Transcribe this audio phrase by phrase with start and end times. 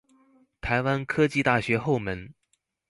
[0.63, 2.33] 臺灣科技大學後門